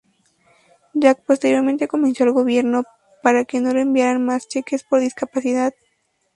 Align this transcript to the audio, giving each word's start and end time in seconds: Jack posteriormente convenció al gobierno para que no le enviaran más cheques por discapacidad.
Jack 0.95 1.21
posteriormente 1.27 1.87
convenció 1.87 2.25
al 2.25 2.31
gobierno 2.31 2.85
para 3.21 3.45
que 3.45 3.61
no 3.61 3.71
le 3.71 3.81
enviaran 3.81 4.25
más 4.25 4.47
cheques 4.47 4.83
por 4.83 4.99
discapacidad. 4.99 5.75